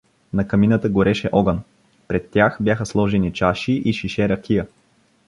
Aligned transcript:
На 0.33 0.47
камината 0.47 0.89
гореше 0.89 1.29
огън, 1.31 1.61
пред 2.07 2.31
тях 2.31 2.57
бяха 2.61 2.85
сложени 2.85 3.33
чаши 3.33 3.71
и 3.73 3.93
шише 3.93 4.29
ракия. 4.29 4.67